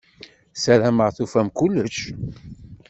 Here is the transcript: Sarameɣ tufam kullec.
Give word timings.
Sarameɣ 0.63 1.09
tufam 1.17 1.47
kullec. 1.57 1.97